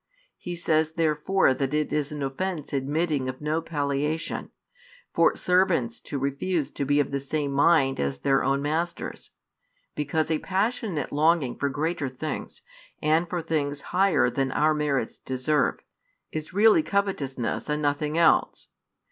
[0.39, 4.49] He says therefore that it is an offence admitting of no palliation,
[5.13, 9.29] for servants to refuse to be of the same mind as their own masters:
[9.93, 12.63] because a passionate longing for greater things,
[12.99, 15.81] and for things higher than our merits deserve,
[16.31, 18.69] is really covetousness and nothing else.